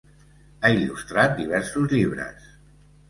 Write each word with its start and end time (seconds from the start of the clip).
Ha 0.61 0.71
il·lustrat 0.77 1.35
diversos 1.41 1.93
llibres. 1.95 2.49